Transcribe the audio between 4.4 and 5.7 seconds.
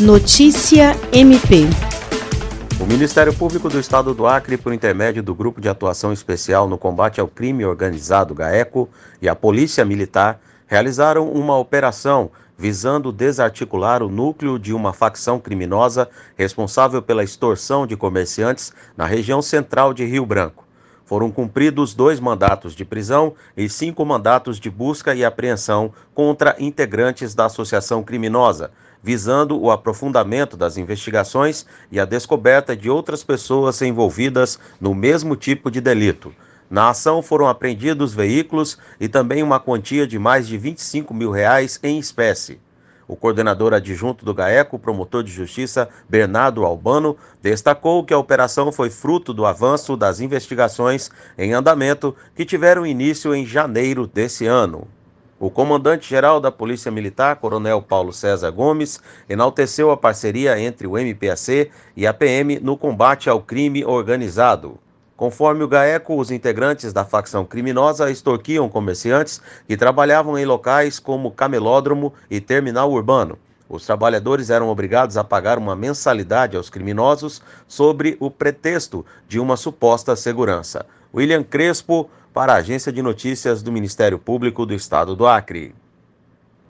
por intermédio do Grupo de